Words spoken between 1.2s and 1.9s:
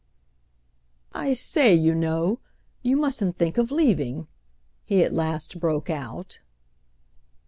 say,